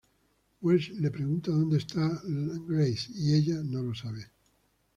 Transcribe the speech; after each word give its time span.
Wes 0.61 0.89
le 0.99 1.11
pregunta 1.11 1.51
dónde 1.51 1.77
está 1.77 2.01
la 2.23 2.57
Grace, 2.67 3.11
y 3.13 3.35
ella 3.35 3.61
no 3.63 3.83
lo 3.83 3.93
sabe. 3.93 4.31